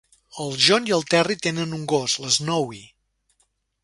[0.43, 2.81] El John i el Terry tenen un gos: l'Snowy.